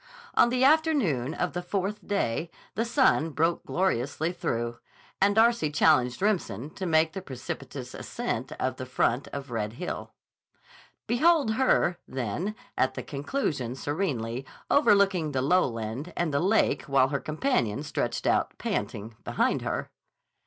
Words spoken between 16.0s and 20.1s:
and the lake while her companion stretched out panting behind her.